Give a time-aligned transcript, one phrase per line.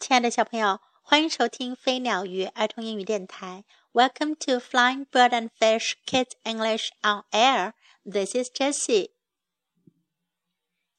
[0.00, 3.64] 亲爱的小朋友，欢迎收听飞鸟鱼儿童英语电台。
[3.92, 7.72] Welcome to Flying Bird and Fish Kids English on Air.
[8.04, 9.10] This is Jessie.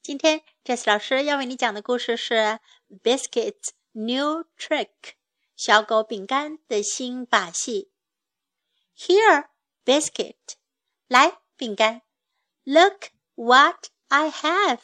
[0.01, 2.59] 今天 Jessie 老师要为你讲的故事是
[3.01, 5.13] Biscuit's New Trick，
[5.55, 7.91] 小狗饼干的新把戏。
[8.97, 9.47] Here,
[9.85, 10.35] Biscuit，
[11.07, 12.01] 来饼干
[12.65, 14.79] ，Look what I have，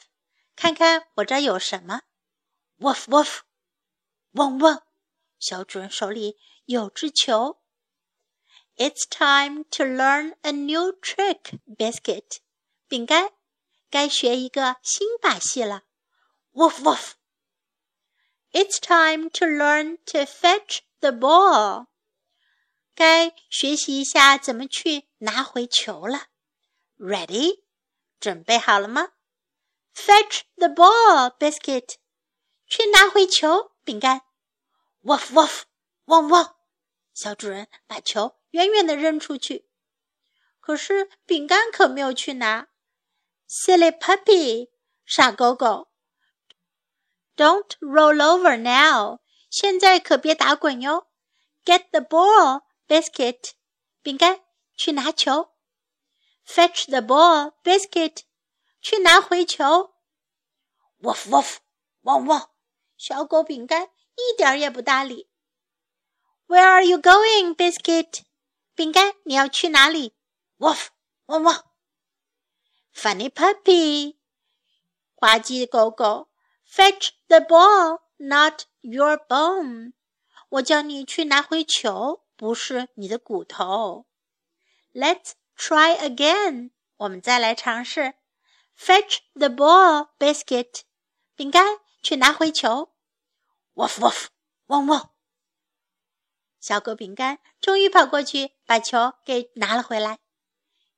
[0.55, 2.03] 看看我这有什么。
[2.79, 3.41] Woof woof。
[4.35, 4.83] 汪汪，
[5.39, 7.61] 小主人手里有只球。
[8.75, 12.39] It's time to learn a new trick, Biscuit。
[12.89, 13.31] 饼干，
[13.89, 15.83] 该学一个新把戏了。
[16.51, 17.13] Woof woof。
[18.51, 21.87] It's time to learn to fetch the ball。
[22.93, 26.27] 该学习一下怎么去拿回球了。
[26.97, 27.63] Ready？
[28.19, 29.13] 准备好了吗
[29.93, 31.95] ？Fetch the ball, Biscuit。
[32.67, 34.23] 去拿回球，饼干。
[35.03, 35.63] Woof woof，
[36.05, 36.55] 汪汪！
[37.13, 39.69] 小主人把球远远的扔出去，
[40.59, 42.67] 可是饼干可没有去拿。
[43.47, 44.71] Silly puppy，
[45.05, 45.89] 傻狗狗
[47.37, 49.19] ！Don't roll over now，
[49.49, 51.07] 现在可别打滚哟。
[51.63, 53.51] Get the ball，biscuit，
[54.01, 54.43] 饼干
[54.75, 55.53] 去拿球。
[56.45, 58.23] Fetch the ball，biscuit，
[58.81, 59.93] 去拿回球。
[61.01, 61.57] Woof woof，
[62.01, 62.49] 汪汪！
[62.97, 63.89] 小狗饼干。
[64.15, 65.27] 一点儿也不搭理。
[66.47, 68.21] Where are you going, Biscuit？
[68.73, 70.15] 饼干，你要去哪里
[70.57, 70.87] ？Woof，
[71.25, 71.65] 汪汪。
[72.93, 74.15] Funny puppy，
[75.15, 76.29] 滑稽的狗狗。
[76.65, 79.91] Fetch the ball, not your bone。
[80.47, 84.05] 我叫你去拿回球，不是你的骨头。
[84.93, 86.71] Let's try again。
[86.95, 88.13] 我们再来尝试。
[88.79, 90.83] Fetch the ball, Biscuit。
[91.35, 92.93] 饼干，去拿回球。
[93.73, 94.27] ，wolf wolf，
[94.67, 95.09] 汪汪！
[96.59, 100.19] 小狗饼干终于跑过去，把球给拿了回来。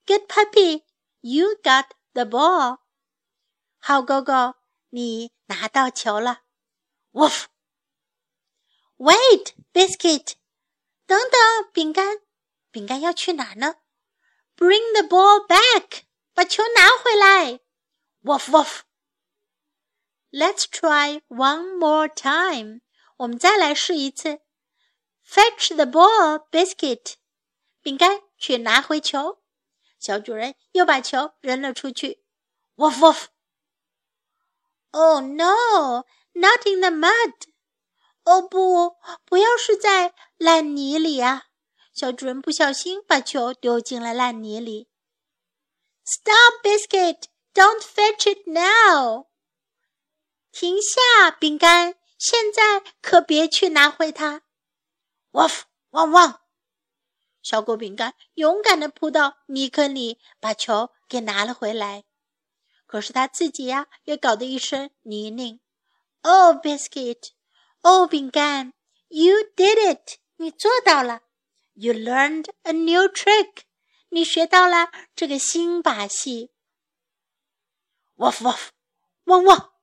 [0.05, 0.83] Good puppy,
[1.21, 2.79] you got the ball。
[3.77, 4.55] 好狗狗，
[4.89, 6.41] 你拿到球了。
[7.13, 7.45] Wolf，wait,
[9.71, 10.33] biscuit。
[11.05, 12.17] 等等，饼干，
[12.69, 13.75] 饼干要去哪呢
[14.57, 16.01] ？Bring the ball back，
[16.33, 17.61] 把球拿回来。
[18.23, 18.86] Woof woof。
[20.30, 22.80] Let's try one more time.
[23.18, 24.40] 我们再来试一次。
[25.26, 27.14] Fetch the ball, biscuit.
[27.80, 29.42] 饼干去拿回球。
[29.98, 32.24] 小主人又把球扔了出去。
[32.76, 33.26] Woof woof.
[34.90, 37.34] Oh no, not in the mud.
[38.24, 41.44] 哦不，不要是在烂泥里啊！
[41.92, 44.88] 小主人不小心把球丢进了烂泥里。
[46.04, 47.24] Stop, biscuit!
[47.54, 49.26] Don't fetch it now.
[50.59, 51.93] 停下，饼干！
[52.17, 54.41] 现在可别去拿回它。
[55.31, 56.41] Woof，汪汪！
[57.43, 62.05] 小狗饼干勇敢地扑到泥坑里，把球给拿了回来。
[62.87, 65.59] 可是他自己呀，也搞得一身泥泞。
[66.23, 68.73] Oh, biscuit！Oh,，饼干
[69.09, 70.17] ！You did it！
[70.37, 71.21] 你做到了。
[71.73, 73.59] You learned a new trick！
[74.09, 76.51] 你学到了这个新把戏。
[78.15, 78.69] Woof woof，
[79.25, 79.73] 汪汪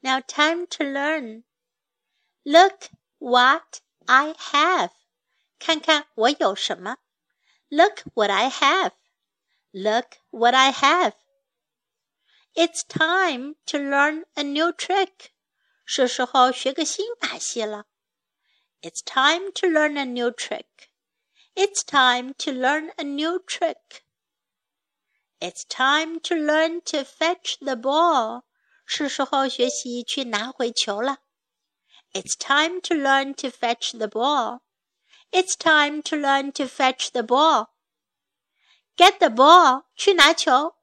[0.00, 1.44] ！Now time to learn.
[2.44, 4.90] Look what I have.
[5.58, 6.98] 看看我有什么。
[7.68, 8.92] Look what I have.
[9.72, 11.14] Look what I have.
[12.54, 15.32] It's time to learn a new trick.
[15.84, 17.86] 是时候学个新把戏了。
[18.80, 20.88] It's time to learn a new trick.
[21.54, 24.04] It's time to learn a new trick.
[25.40, 28.44] It's time to learn to fetch the ball.
[28.90, 31.18] 是时候学习去拿回球了。
[32.12, 34.60] It's time to learn to fetch the ball.
[35.30, 37.68] It's time to learn to fetch the ball.
[38.96, 40.76] Get the ball，去拿球。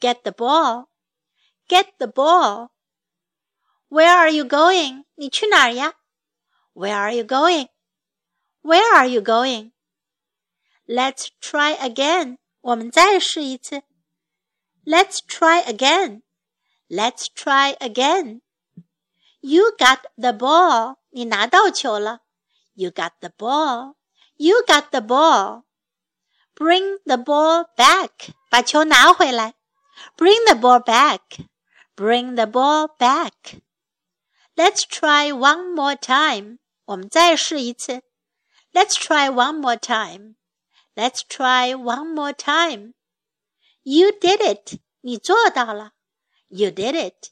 [0.00, 0.86] Get the ball.
[1.68, 2.70] Get the ball.
[3.88, 5.04] Where are you going？
[5.14, 5.94] 你去哪儿呀？
[6.74, 7.68] Where are you going?
[8.62, 9.72] Where are you going?
[10.86, 12.38] Let's try again.
[12.60, 13.82] 我们再试一次。
[14.84, 16.22] Let's try again.
[16.90, 18.42] Let's try again.
[19.40, 20.96] You got the ball.
[21.10, 22.20] 你拿到球了。
[22.74, 23.94] You got the ball.
[24.36, 25.64] You got the ball.
[26.54, 28.34] Bring the ball back.
[28.50, 29.54] 把球拿回来。
[30.16, 31.46] Bring the ball back.
[31.96, 33.60] Bring the ball back.
[34.54, 36.58] Let's try one more time.
[36.84, 38.02] 我们再试一次。
[38.72, 40.36] Let's try one more time.
[40.94, 42.94] Let's try one more time.
[43.82, 44.80] You did it.
[45.00, 45.92] 你做到了。
[46.51, 47.31] You did it.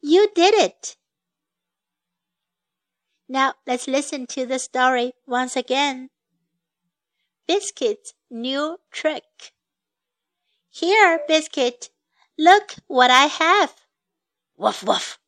[0.00, 0.96] You did it.
[3.28, 6.10] Now let's listen to the story once again.
[7.46, 9.52] Biscuit's new trick.
[10.70, 11.90] Here, Biscuit,
[12.38, 13.74] look what I have.
[14.56, 15.18] Woof woof.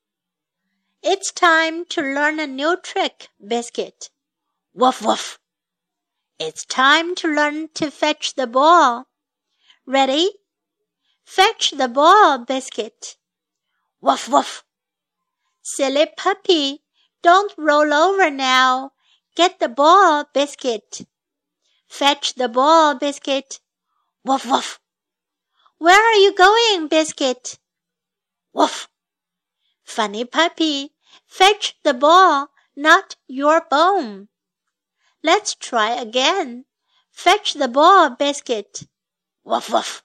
[1.02, 4.10] It's time to learn a new trick, Biscuit.
[4.72, 5.38] Woof woof.
[6.38, 9.06] It's time to learn to fetch the ball.
[9.86, 10.30] Ready?
[11.24, 13.16] Fetch the ball, Biscuit.
[14.06, 14.64] Woof woof.
[15.62, 16.84] Silly puppy,
[17.22, 18.92] don't roll over now.
[19.34, 21.00] Get the ball, Biscuit.
[21.88, 23.58] Fetch the ball, Biscuit.
[24.24, 24.78] Woof woof.
[25.78, 27.58] Where are you going, Biscuit?
[28.52, 28.88] Woof.
[29.82, 30.94] Funny puppy,
[31.26, 34.28] fetch the ball, not your bone.
[35.24, 36.66] Let's try again.
[37.10, 38.86] Fetch the ball, Biscuit.
[39.42, 40.04] Woof woof.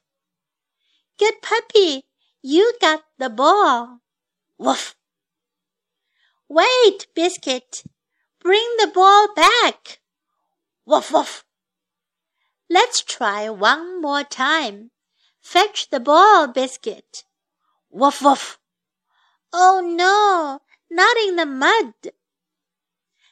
[1.20, 2.08] Good puppy,
[2.42, 4.00] you got the ball.
[4.58, 4.96] Woof.
[6.48, 7.84] Wait, Biscuit.
[8.40, 10.00] Bring the ball back.
[10.86, 11.46] Woof woof.
[12.70, 14.92] Let's try one more time.
[15.42, 17.24] Fetch the ball, Biscuit.
[17.90, 18.60] Woof woof.
[19.54, 21.94] Oh no, not in the mud.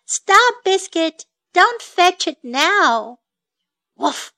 [0.05, 1.25] Stop, Biscuit.
[1.53, 3.19] Don't fetch it now.
[3.95, 4.33] Woof.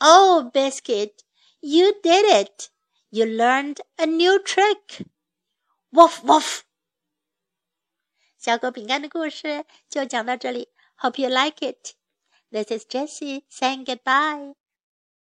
[0.00, 1.22] Oh, Biscuit,
[1.60, 2.70] you did it.
[3.09, 5.05] You learned a new trick.
[5.91, 6.63] Woof woof.
[8.37, 10.69] 小狗饼干的故事就讲到这里。
[10.97, 11.93] Hope you like it.
[12.51, 14.55] This is Jessie saying goodbye.